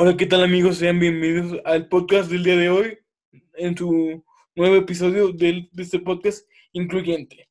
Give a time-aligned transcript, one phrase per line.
[0.00, 0.76] Hola, ¿qué tal amigos?
[0.76, 2.98] Sean bienvenidos al podcast del día de hoy,
[3.54, 4.24] en su
[4.54, 7.48] nuevo episodio de este podcast incluyente.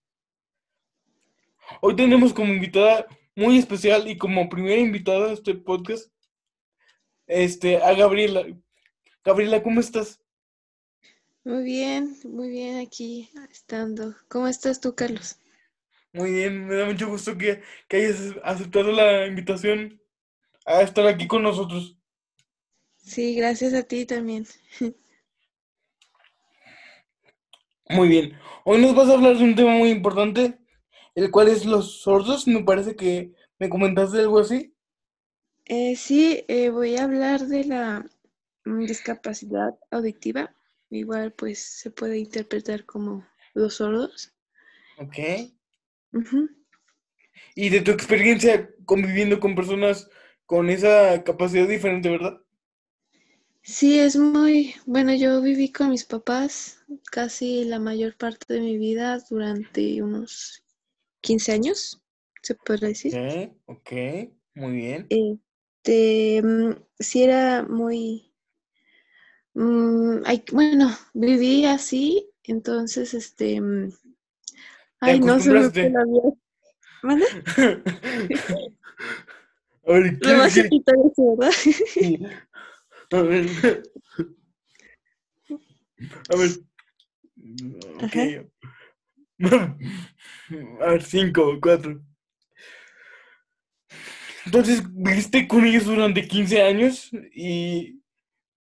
[1.81, 3.05] Hoy tenemos como invitada
[3.36, 6.10] muy especial y como primera invitada a este podcast,
[7.26, 8.46] este, a Gabriela.
[9.26, 10.22] Gabriela, ¿cómo estás?
[11.44, 14.16] Muy bien, muy bien aquí estando.
[14.29, 15.38] ¿Cómo estás tú, Carlos?
[16.14, 20.02] Muy bien, me da mucho gusto que, que hayas aceptado la invitación
[20.66, 21.97] a estar aquí con nosotros.
[23.08, 24.46] Sí, gracias a ti también.
[27.90, 28.34] Muy bien,
[28.66, 30.60] hoy nos vas a hablar de un tema muy importante,
[31.16, 32.46] el cual es los sordos.
[32.46, 34.76] Me parece que me comentaste algo así.
[35.64, 38.06] Eh, sí, eh, voy a hablar de la
[38.66, 40.54] mm, discapacidad auditiva.
[40.90, 44.34] Igual, pues se puede interpretar como los sordos.
[44.98, 45.18] Ok.
[46.12, 46.50] Ujú.
[47.55, 50.10] Y de tu experiencia conviviendo con personas
[50.46, 52.42] con esa capacidad diferente, ¿verdad?
[53.67, 55.13] Sí, es muy bueno.
[55.13, 56.79] Yo viví con mis papás
[57.12, 60.63] casi la mayor parte de mi vida durante unos
[61.21, 62.01] 15 años,
[62.41, 63.13] se puede decir.
[63.13, 63.91] Ok, ok,
[64.55, 65.07] muy bien.
[65.09, 68.31] Este, mm, sí era muy,
[70.25, 73.91] ay, bueno, viví así, entonces, este, mm,
[74.99, 75.89] ay, no se me fue acostumbraste.
[75.89, 76.33] la vida.
[77.03, 77.25] ¿Mande?
[79.87, 81.53] A ver, Le ¿quieres vas a que- quitar eso, ¿verdad?
[81.83, 82.19] Sí.
[83.11, 83.47] A ver.
[86.30, 86.50] A ver.
[88.03, 88.16] Ok.
[90.81, 92.02] A ver, cinco, cuatro.
[94.45, 98.02] Entonces, viviste con ellos durante 15 años y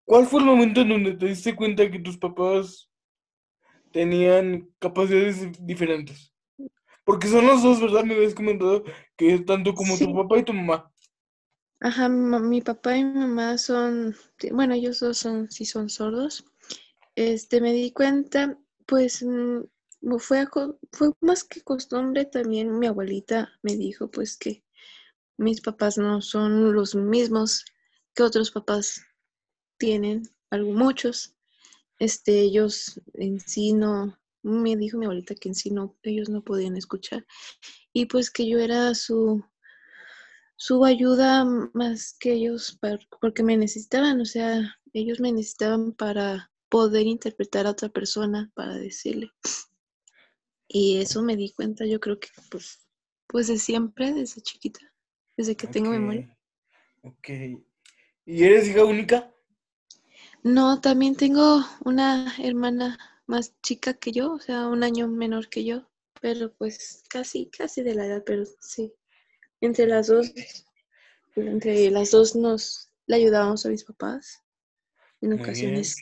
[0.06, 2.90] ¿cuál fue el momento en donde te diste cuenta que tus papás
[3.92, 6.34] tenían capacidades diferentes?
[7.04, 8.06] Porque son los dos, ¿verdad?
[8.06, 8.84] Me habías comentado
[9.18, 10.93] que tanto como tu papá y tu mamá.
[11.84, 14.16] Ajá, mi, papá y mi mamá son,
[14.54, 16.46] bueno, ellos dos son, sí son sordos.
[17.16, 19.64] Este, me di cuenta, pues, mm,
[20.18, 20.48] fue,
[20.94, 24.64] fue más que costumbre, también mi abuelita me dijo, pues, que
[25.38, 27.66] mis papás no son los mismos
[28.16, 29.02] que otros papás
[29.78, 31.36] tienen, algo, muchos.
[32.00, 36.46] Este, ellos en sí no, me dijo mi abuelita que en sí no, ellos no
[36.46, 37.26] podían escuchar.
[37.92, 39.44] Y pues que yo era su,
[40.64, 41.44] su ayuda
[41.74, 42.80] más que ellos,
[43.20, 48.76] porque me necesitaban, o sea, ellos me necesitaban para poder interpretar a otra persona, para
[48.76, 49.30] decirle.
[50.70, 52.80] Y eso me di cuenta, yo creo que pues,
[53.28, 54.80] pues de siempre, desde chiquita,
[55.36, 56.34] desde que tengo memoria.
[57.02, 57.30] Ok.
[58.26, 59.36] ¿Y eres hija única?
[60.44, 62.98] No, también tengo una hermana
[63.28, 65.90] más chica que yo, o sea, un año menor que yo,
[66.22, 68.94] pero pues casi, casi de la edad, pero sí.
[69.64, 70.30] Entre las dos,
[71.38, 74.44] entre las dos nos le ayudábamos a mis papás
[75.22, 75.96] en ocasiones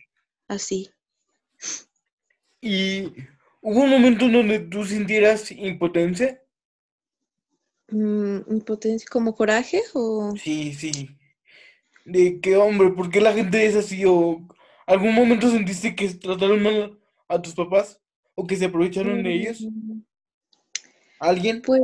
[0.47, 0.89] así.
[2.59, 3.03] ¿Y
[3.61, 6.41] hubo un momento en donde tú sintieras impotencia?
[7.89, 11.15] Mm, impotencia, como coraje o Sí, sí.
[12.03, 14.03] De que, hombre, ¿por qué la gente es así?
[14.05, 14.41] ¿O
[14.87, 18.01] algún momento sentiste que trataron mal a tus papás?
[18.33, 19.61] ¿O que se aprovecharon de ellos?
[19.61, 19.99] Mm,
[21.19, 21.61] ¿Alguien?
[21.61, 21.83] Pues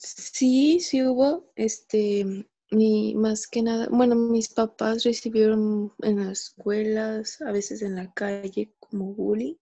[0.00, 7.40] sí, sí hubo, este, mi, más que nada, bueno, mis papás recibieron en las escuelas,
[7.42, 9.56] a veces en la calle, como bullying.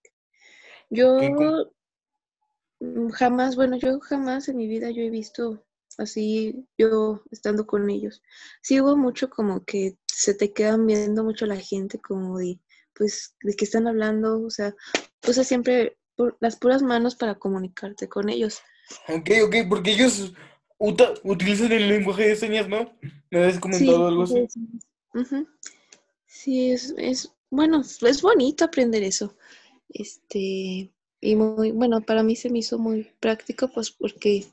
[0.90, 1.66] Yo ¿Qué com-
[2.80, 5.64] mm, jamás, bueno, yo jamás en mi vida yo he visto
[5.98, 8.22] así, yo estando con ellos.
[8.62, 12.60] Sí hubo mucho como que se te quedan viendo mucho la gente, como de,
[12.94, 14.74] pues, de qué están hablando, o sea,
[15.28, 15.98] usa siempre
[16.40, 18.60] las puras manos para comunicarte con ellos.
[19.08, 20.32] Ok, ok, porque ellos
[20.78, 22.92] utilizan el lenguaje de señas, ¿no?
[23.30, 24.46] Me habías comentado algo así.
[24.48, 24.68] sí,
[25.24, 25.46] sí.
[26.26, 29.36] Sí, es, es, bueno, es bonito aprender eso.
[29.88, 34.44] Este, y muy, bueno, para mí se me hizo muy práctico, pues porque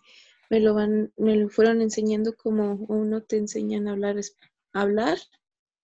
[0.49, 4.17] me lo van, me lo fueron enseñando como uno te enseñan a hablar,
[4.73, 5.17] a hablar,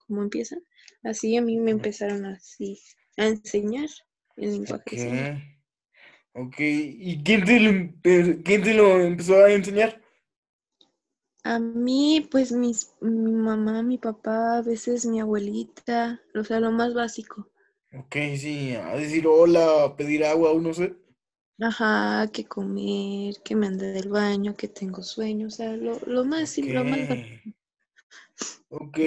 [0.08, 0.64] como empiezan.
[1.04, 2.80] Así a mí me empezaron así
[3.18, 3.90] a enseñar
[4.38, 5.42] el lenguaje de señas.
[6.34, 6.56] Ok.
[6.60, 7.72] ¿y quién te lo,
[8.44, 10.02] quién te lo empezó a enseñar?
[11.44, 16.72] A mí, pues mis, mi mamá, mi papá, a veces mi abuelita, o sea, lo
[16.72, 17.48] más básico.
[17.94, 20.94] Ok, sí, a decir hola, a pedir agua o no sé.
[21.62, 26.26] Ajá, que comer, que me ande del baño, que tengo sueño, o sea, lo, lo
[26.26, 27.24] más simple, lo más básico.
[28.70, 28.98] Ok,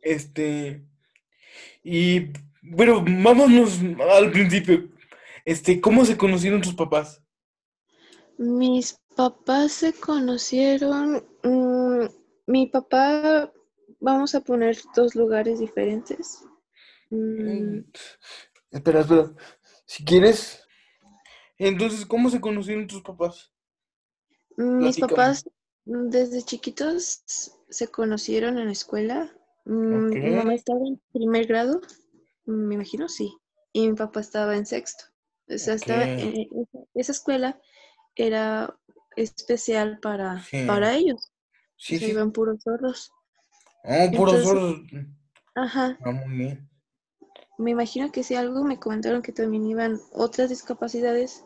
[0.00, 0.82] este,
[1.84, 2.28] y
[2.62, 3.80] bueno, vámonos
[4.10, 4.88] al principio.
[5.46, 7.22] Este, ¿cómo se conocieron tus papás?
[8.38, 12.06] Mis papás se conocieron, mm,
[12.46, 13.52] mi papá
[14.00, 16.42] vamos a poner dos lugares diferentes.
[17.10, 17.80] Mm,
[18.70, 19.34] Espera, espera.
[19.86, 20.62] Si quieres.
[21.58, 23.52] Entonces, ¿cómo se conocieron tus papás?
[24.58, 24.98] Mis Platícame.
[24.98, 25.44] papás
[25.86, 27.22] mm, desde chiquitos
[27.70, 29.32] se conocieron en la escuela.
[29.64, 31.80] Mm, Mi mamá estaba en primer grado,
[32.46, 33.34] mm, me imagino, sí.
[33.72, 35.04] Y mi papá estaba en sexto.
[35.48, 36.48] O sea, estaba en- en-
[36.94, 37.60] esa- escuela
[38.14, 38.76] era
[39.16, 40.64] especial para, Sí.
[40.66, 41.32] para ellos.
[41.78, 42.06] Sí, sí.
[42.06, 43.12] iban puros sordos.
[43.84, 44.80] Oh, puros Entonces- sordos.
[45.54, 45.98] Ajá.
[46.04, 46.68] Ah, muy bien.
[47.58, 51.44] Me imagino que si algo me comentaron que también iban otras discapacidades,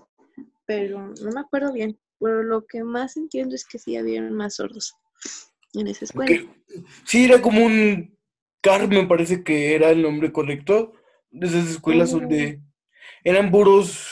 [0.66, 1.98] pero no me acuerdo bien.
[2.20, 4.94] Pero lo que más entiendo es que sí habían más sordos
[5.74, 6.42] en esa escuela.
[6.42, 6.84] Ok.
[7.06, 8.16] Sí, era como un
[8.60, 10.92] CAR, me parece que era el nombre correcto.
[11.30, 12.18] De esas escuelas Oh.
[12.20, 12.60] donde
[13.24, 14.06] eran puros,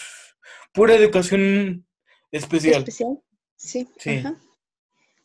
[0.72, 1.86] pura educación
[2.30, 2.78] especial.
[2.80, 3.20] ¿Especial?
[3.56, 3.88] Sí.
[3.98, 4.10] Sí.
[4.18, 4.40] Ajá.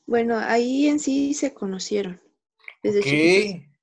[0.06, 2.22] Bueno, ahí en sí se conocieron
[2.82, 3.06] desde Ok.
[3.06, 3.74] chiquitos.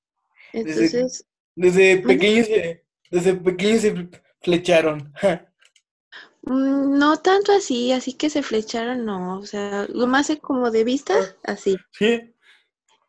[0.53, 2.15] Entonces, Desde ¿Mande?
[2.15, 4.09] pequeños se, desde pequeños se
[4.43, 5.13] flecharon.
[6.43, 9.39] Mm, no tanto así, así que se flecharon, no.
[9.39, 11.15] O sea, lo más como de vista,
[11.45, 11.77] así.
[11.93, 12.35] ¿Sí?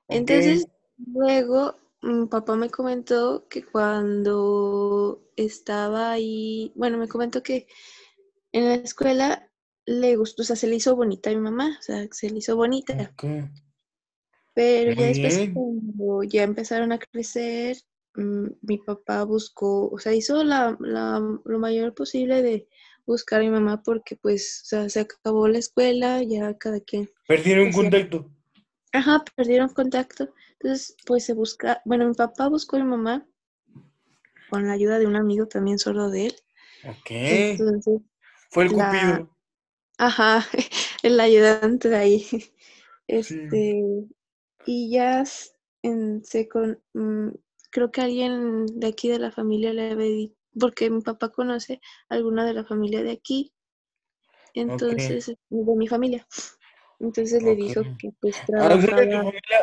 [0.10, 0.68] Entonces,
[0.98, 7.68] luego mi papá me comentó que cuando estaba ahí, bueno, me comentó que
[8.52, 9.48] en la escuela
[9.86, 12.40] le gustó, o sea, se le hizo bonita a mi mamá, o sea, se le
[12.40, 13.14] hizo bonita,
[14.54, 15.54] pero ya después bien.
[15.54, 17.78] cuando ya empezaron a crecer,
[18.16, 22.68] mm, mi papá buscó, o sea, hizo la, la- lo mayor posible de
[23.06, 27.10] buscar a mi mamá porque pues, o sea, se acabó la escuela, ya cada quien
[27.28, 28.30] Perdieron Decía- contacto.
[28.94, 30.34] Ajá, perdieron contacto.
[30.60, 33.26] Entonces, pues se busca, bueno, mi papá buscó a mi mamá
[34.50, 36.36] con la ayuda de un amigo también sordo de él.
[36.84, 37.12] Ok.
[37.30, 38.02] Entonces,
[38.52, 39.30] Fue el la- cupido.
[39.98, 40.46] ajá,
[41.04, 42.28] el ayudante de ahí.
[43.08, 43.84] Este,
[44.66, 45.24] y ya
[45.84, 47.30] en, se con, mm,
[47.72, 51.82] creo que alguien de aquí de la familia le había dicho, porque mi papá conoce
[52.10, 53.54] a alguna de la familia de aquí,
[54.54, 56.28] entonces, de mi familia.
[57.02, 59.24] Entonces le dijo que pues ¿Alguna de tu trabajaba.
[59.24, 59.60] familia,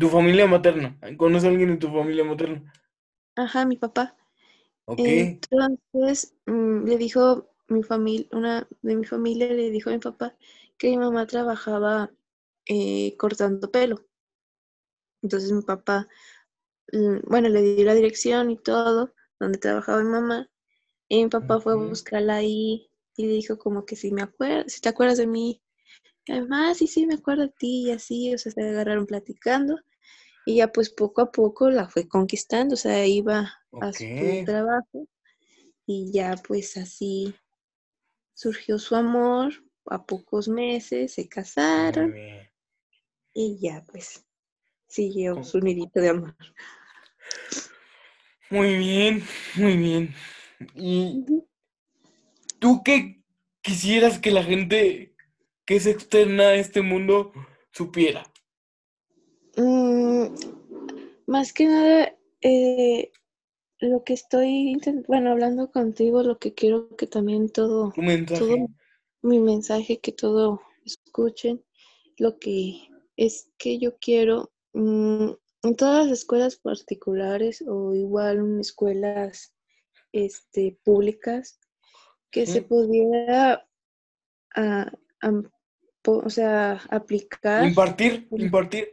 [0.00, 0.98] tu familia materna?
[1.16, 2.72] ¿Conoces a alguien de tu familia materna?
[3.36, 4.16] Ajá, mi papá.
[4.86, 4.98] Ok.
[4.98, 10.36] Entonces mm, le dijo mi familia, una de mi familia le dijo a mi papá
[10.78, 12.10] que mi mamá trabajaba
[12.66, 14.06] eh, cortando pelo.
[15.22, 16.08] Entonces mi papá,
[16.92, 20.50] mm, bueno, le dio la dirección y todo, donde trabajaba mi mamá,
[21.08, 24.72] y mi papá fue a buscarla ahí y le dijo como que si me acuerdas,
[24.72, 25.62] si te acuerdas de mí.
[26.28, 29.76] Además, sí, sí, me acuerdo de ti y así, o sea, se agarraron platicando
[30.44, 35.08] y ya pues poco a poco la fue conquistando, o sea, iba a su trabajo
[35.86, 37.34] y ya pues así
[38.34, 39.52] surgió su amor,
[39.86, 42.14] a pocos meses se casaron
[43.32, 44.24] y ya pues
[44.88, 45.44] siguió ¿Cómo?
[45.44, 46.36] su nidito de amor.
[48.50, 49.24] Muy bien,
[49.56, 50.14] muy bien.
[50.74, 51.24] ¿Y
[52.60, 53.22] tú qué
[53.62, 55.15] quisieras que la gente
[55.66, 57.32] que es externa a este mundo
[57.72, 58.22] supiera?
[59.56, 60.26] Mm,
[61.26, 63.10] más que nada, eh,
[63.80, 64.78] lo que estoy
[65.08, 68.40] bueno, hablando contigo, lo que quiero que también todo, mensaje.
[68.40, 68.56] todo
[69.22, 71.64] mi mensaje, que todo escuchen,
[72.16, 75.30] lo que es que yo quiero mm,
[75.62, 79.54] en todas las escuelas particulares o igual en escuelas
[80.12, 81.58] este, públicas,
[82.30, 83.66] que se pudiera
[84.54, 84.92] ah,
[86.12, 88.12] o sea, aplicar, Impartir,
[88.44, 88.84] impartir.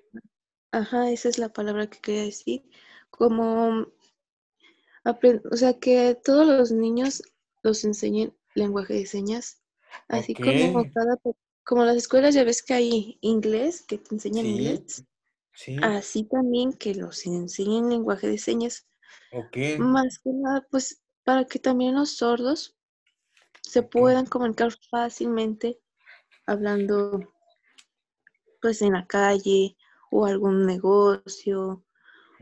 [0.74, 2.64] ajá, esa es la palabra que quería decir,
[3.10, 3.88] como,
[5.52, 7.24] o sea, que todos los niños
[7.64, 9.62] los enseñen lenguaje de señas,
[10.08, 11.18] así como cada,
[11.66, 14.48] como las escuelas ya ves que hay inglés, que te enseñan Sí.
[14.48, 15.06] inglés,
[15.54, 15.74] Sí.
[15.82, 18.88] así también que los enseñen lenguaje de señas,
[19.32, 19.58] Ok.
[19.78, 22.76] más que nada, pues, para que también los sordos
[23.64, 25.80] se puedan comunicar fácilmente
[26.46, 27.34] hablando
[28.62, 29.76] pues en la calle
[30.10, 31.84] o algún negocio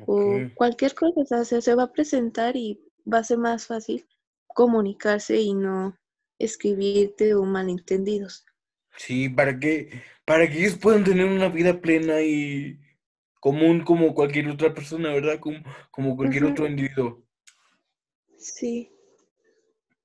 [0.08, 2.80] o cualquier cosa, o sea, se, va a presentar y
[3.12, 4.06] va a ser más fácil
[4.48, 5.98] comunicarse y no
[6.40, 8.46] escribirte o malentendidos.
[8.98, 12.80] Sí, para que, para que ellos puedan tener una vida plena y
[13.40, 15.40] común como cualquier otra persona, ¿verdad?
[15.40, 15.60] Como,
[15.92, 17.24] como cualquier otro individuo.
[18.38, 18.92] Sí.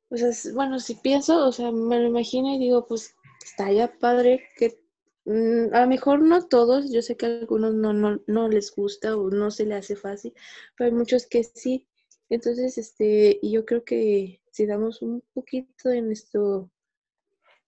[0.08, 3.15] O sea, bueno, si pienso, o sea, me lo imagino y digo, pues
[3.46, 4.78] estaría padre que
[5.24, 8.74] mm, a lo mejor no todos, yo sé que a algunos no, no, no les
[8.74, 10.34] gusta o no se le hace fácil,
[10.76, 11.86] pero hay muchos que sí.
[12.28, 16.70] Entonces, este, y yo creo que si damos un poquito de nuestro,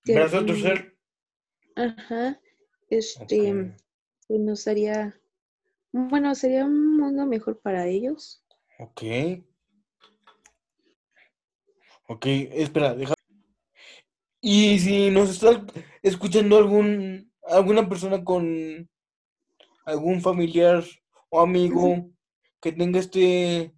[0.05, 0.97] Brazo a torcer.
[1.77, 2.41] ajá,
[2.91, 3.77] este, Ok.
[4.27, 5.15] pues nos haría
[5.93, 8.43] bueno, sería un mundo mejor para ellos.
[8.79, 9.03] Ok.
[12.09, 13.18] Ok, espera, deja.
[14.41, 15.65] Y si nos está
[16.03, 18.89] escuchando algún alguna persona con
[19.85, 20.85] algún familiar
[21.31, 22.11] o amigo
[22.61, 23.75] que tenga este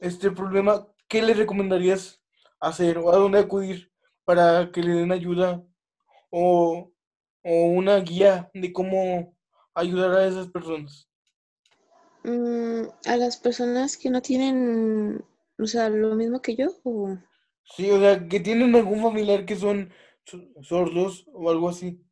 [0.00, 2.20] este problema, ¿qué le recomendarías
[2.58, 3.90] hacer o a dónde acudir
[4.24, 5.62] para que le den ayuda
[6.30, 6.90] o,
[7.42, 9.36] o una guía de cómo
[9.74, 11.08] ayudar a esas personas?
[12.22, 15.24] Mm, a las personas que no tienen,
[15.58, 17.16] o sea, lo mismo que yo, o
[17.74, 19.90] Sí, o sea, que tienen algún familiar que son
[20.24, 22.04] so- sordos o algo así.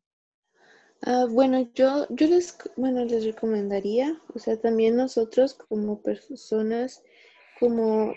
[1.01, 7.03] Ah, bueno, yo, yo les, bueno, les recomendaría, o sea, también nosotros como personas,
[7.59, 8.13] como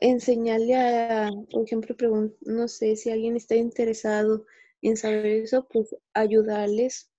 [0.00, 1.96] enseñarle a, por ejemplo,
[2.42, 4.46] no sé si alguien está interesado
[4.82, 7.10] en saber eso, pues ayudarles,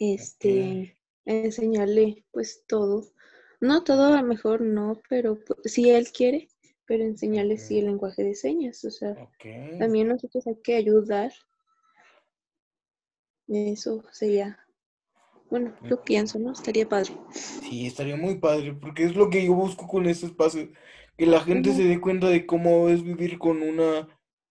[0.00, 3.12] este, a enseñarle pues todo.
[3.60, 6.49] No todo, a lo mejor no, pero pu- si él quiere,
[6.90, 9.14] pero enseñarle sí el lenguaje de señas, o sea,
[9.78, 11.32] también nosotros hay que ayudar,
[13.46, 14.58] eso sería,
[15.48, 16.50] bueno, yo pienso, ¿no?
[16.50, 17.16] Estaría padre.
[17.30, 20.68] Sí, estaría muy padre, porque es lo que yo busco con este espacio,
[21.16, 24.08] que la gente se dé cuenta de cómo es vivir con una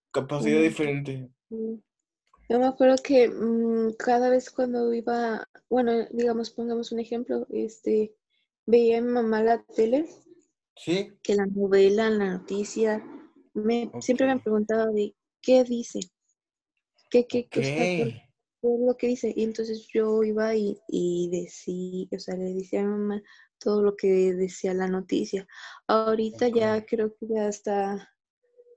[0.10, 1.30] capacidad diferente.
[1.50, 8.16] Yo me acuerdo que mm, cada vez cuando iba, bueno, digamos, pongamos un ejemplo, este,
[8.66, 10.08] veía a mi mamá la tele,
[10.84, 11.20] ¿Sí?
[11.24, 13.04] que la novela, la noticia,
[13.54, 16.00] me, siempre me preguntaba de qué dice,
[17.10, 18.14] qué, qué, ok, qué, sea, por,
[18.62, 19.34] por lo que dice.
[19.36, 23.22] Y entonces yo iba y, y decía, o sea, le decía a mi mamá
[23.60, 25.48] todo lo que decía la noticia.
[25.88, 28.14] Ahorita ya creo que ya está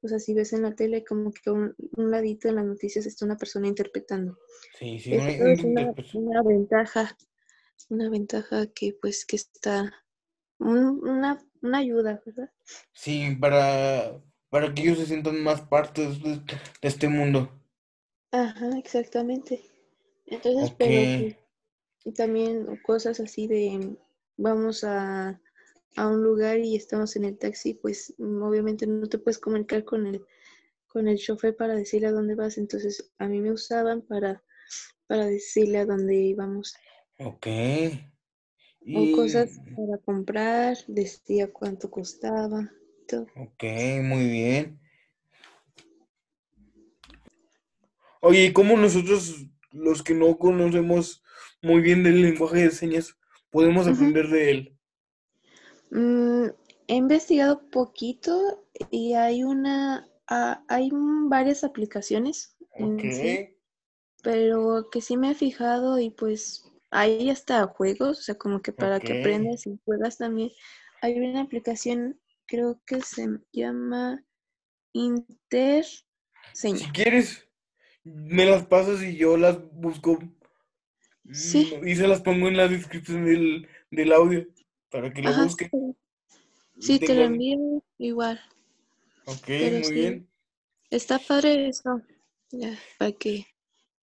[0.03, 3.07] O sea, si ves en la tele como que un, un ladito en las noticias
[3.07, 4.39] está una persona interpretando.
[4.79, 6.25] Sí, sí, una es una, interpretación.
[6.25, 7.17] una ventaja,
[7.91, 9.93] una ventaja que pues que está,
[10.59, 12.51] un- una, una ayuda, ¿verdad?
[12.93, 16.43] Sí, para, para que ellos se sientan más partes de, de
[16.83, 17.51] este mundo.
[18.33, 19.63] Ajá, exactamente.
[20.27, 21.07] Entonces, pero
[22.05, 23.97] y también cosas así de
[24.37, 25.41] vamos a,
[25.97, 30.07] a un lugar y estamos en el taxi, pues obviamente no te puedes comunicar con
[30.07, 30.25] el,
[30.89, 32.59] con el chofer para decirle a dónde vas.
[32.59, 34.43] Entonces, a mí me usaban para,
[35.09, 36.75] para decirle a dónde íbamos.
[37.19, 37.47] ok.
[38.91, 42.71] O cosas Y, para comprar, decía cuánto costaba,
[43.09, 43.27] todo.
[43.35, 43.63] ok,
[44.03, 44.81] muy bien.
[48.23, 51.23] Oye, ¿y cómo nosotros, los que no conocemos
[51.61, 53.19] muy bien del lenguaje de señas,
[53.51, 54.79] podemos aprender de él?
[55.91, 56.47] Mm,
[56.89, 63.57] he investigado poquito y hay una, hay varias aplicaciones Ok, en sí,
[64.23, 68.73] pero que sí me he fijado y pues hay hasta juegos, o sea, como que
[68.73, 70.53] para que aprendas y juegas también.
[71.03, 74.25] Hay una aplicación, creo que se llama
[76.73, 76.91] Si Interseña.
[76.91, 77.49] quieres,
[78.05, 80.19] me las pasas y yo las busco
[81.33, 84.47] Sí, mm, y se las pongo en la descripción del, del audio
[84.91, 85.71] para que lo ajá, busquen
[86.79, 88.39] sí, te lo envío igual.
[89.25, 90.29] Ok, Pero muy sí, bien.
[90.91, 92.03] está padre eso,
[92.53, 93.47] ya, para que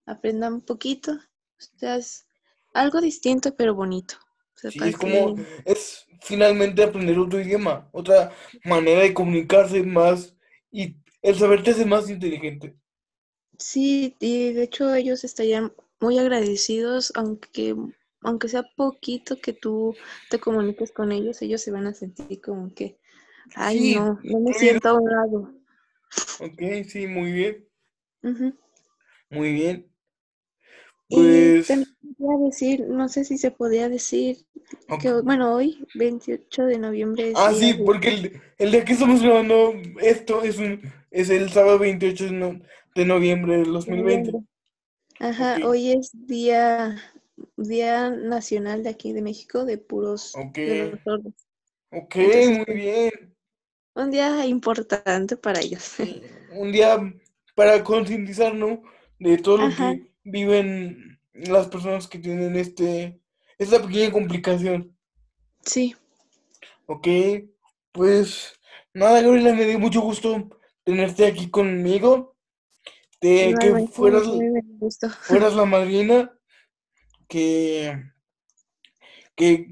[0.08, 1.14] aprendan un poquito.
[1.14, 2.28] O sea, es
[2.74, 4.16] algo distinto pero bonito.
[4.56, 8.32] O sea, Sí, es como, que es finalmente aprender otro idioma, otra
[8.64, 10.36] manera de comunicarse más
[10.72, 12.76] y el saber te hace más inteligente.
[13.60, 17.76] sí, y de hecho ellos estarían muy agradecidos, aunque
[18.22, 19.96] aunque sea poquito que tú
[20.30, 22.98] te comuniques con ellos, ellos se van a sentir como que,
[23.56, 25.54] ay, Sí, no, no me siento a un lado.
[26.38, 27.68] Ok, sí, muy bien,
[29.30, 29.89] muy bien.
[31.10, 34.46] Y Pues, también quería decir, no sé si se podía decir
[35.00, 35.22] que, ok.
[35.22, 39.22] bueno, hoy, 28 de noviembre, es Ah, sí, de porque el, el día que estamos
[39.22, 42.60] grabando esto es un es el sábado 28 de, no-
[42.96, 44.40] de noviembre del dos de mil veinte noviembre.
[45.38, 46.98] Ok, Ajá, hoy es día,
[47.58, 51.34] día nacional de aquí de México de puros, ok, de los sordos.
[51.92, 53.36] ok, Entonces, muy bien.
[53.94, 55.84] un día importante para ellos.
[55.84, 56.98] Sí, un día
[57.56, 58.80] para concientizarnos
[59.20, 63.20] de todo lo que viven las personas que tienen este
[63.58, 64.96] esta pequeña complicación.
[65.62, 65.96] sí,
[66.86, 67.08] Ok,
[67.92, 68.54] pues
[68.94, 70.50] nada, Gabriela, me dio mucho gusto
[70.84, 72.36] tenerte aquí conmigo,
[73.22, 74.24] de que fueras,
[75.22, 76.32] fueras la madrina,
[77.28, 78.02] que,
[79.36, 79.66] que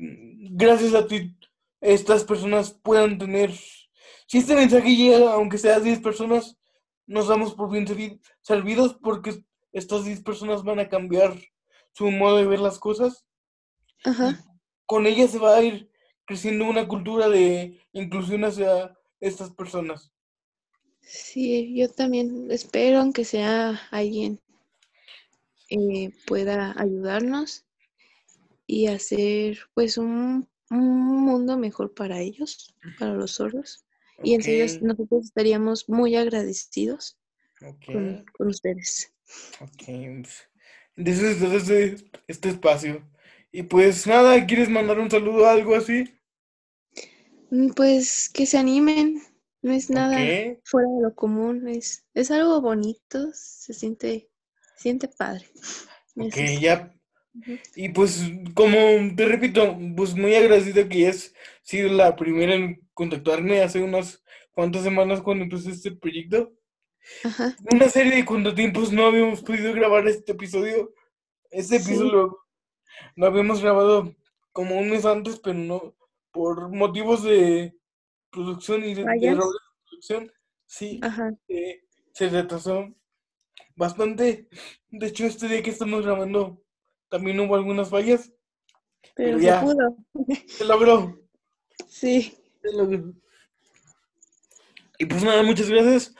[0.51, 1.35] gracias a ti
[1.81, 3.51] estas personas puedan tener,
[4.27, 6.57] si este mensaje llega, aunque sea a 10 personas,
[7.05, 9.43] nos damos por bien servi- servidos porque
[9.77, 11.38] estas 10 personas van a cambiar
[11.93, 13.25] su modo de ver las cosas
[14.03, 14.43] Ajá,
[14.86, 15.91] con ella se va a ir
[16.25, 20.12] creciendo una cultura de inclusión hacia estas personas.
[21.01, 24.41] Sí, yo también espero que sea alguien
[25.69, 27.65] eh, pueda ayudarnos
[28.65, 33.86] y hacer pues un, un, mundo mejor para ellos, para los sordos.
[34.24, 37.17] Y en serio, nosotros estaríamos muy agradecidos
[37.86, 39.13] con, con, ustedes.
[39.62, 39.84] Ok,
[40.96, 41.96] entonces este,
[42.27, 43.03] este espacio.
[43.51, 46.05] Y pues nada, ¿quieres mandar un saludo o algo así?
[47.50, 49.22] Mm, pues que se animen,
[49.62, 50.17] no es nada
[50.63, 54.29] fuera de lo común, es, es algo bonito, se siente,
[54.75, 55.48] siente padre.
[56.17, 56.93] Ok, ya.
[57.75, 58.24] Y pues,
[58.55, 58.77] como
[59.15, 64.84] te repito, pues muy agradecido que hayas sido la primera en contactarme hace unas cuantas
[64.84, 66.56] semanas cuando empecé este proyecto.
[67.23, 67.55] Ajá.
[67.71, 70.93] Una serie de contratiempos no habíamos podido grabar este episodio.
[71.49, 72.37] Este episodio
[73.15, 74.15] lo habíamos grabado
[74.51, 75.95] como un mes antes, pero no,
[76.31, 77.75] por motivos de
[78.31, 79.39] producción y de, de
[79.87, 80.31] producción,
[80.65, 80.99] sí,
[81.47, 81.81] eh,
[82.13, 82.93] se retrasó
[83.75, 84.47] bastante.
[84.89, 86.63] De hecho, este día que estamos grabando
[87.09, 88.33] también hubo algunas fallas.
[89.15, 89.97] Pero, ya, se pudo.
[90.47, 91.19] Se logró.
[91.87, 92.37] Sí.
[92.61, 93.13] Se logró.
[94.99, 96.15] Y pues nada, muchas gracias.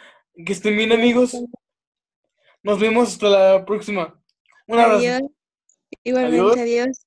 [0.46, 1.36] Que estén bien, amigos.
[2.62, 4.22] Nos vemos hasta la próxima.
[4.68, 5.32] Un abrazo.
[6.04, 7.07] Igualmente, adiós.